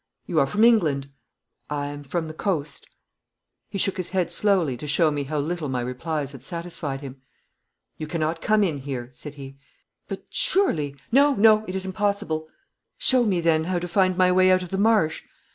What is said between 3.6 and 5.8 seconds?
He shook his head slowly to show me how little